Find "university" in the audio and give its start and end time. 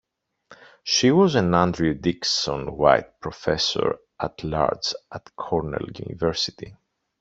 5.95-6.75